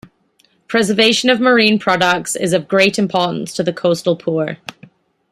Preservation 0.67 1.29
of 1.29 1.39
marine 1.39 1.77
products 1.77 2.35
is 2.35 2.53
of 2.53 2.67
great 2.67 2.97
importance 2.97 3.53
to 3.53 3.61
the 3.61 3.71
coastal 3.71 4.15
poor. 4.15 4.57